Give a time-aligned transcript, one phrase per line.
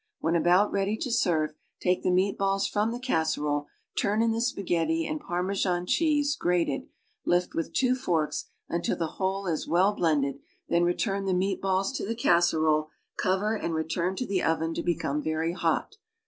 [0.19, 4.41] When about I'cady to serve, take the meat balls from the casserole, turn in the
[4.41, 6.87] spaghetti and Parmesan cheese (grated);
[7.23, 11.91] lift with two forks until the whole is well blended, then return the meat balls
[11.91, 15.97] to the casserole, cover and return to the oven to become very hot.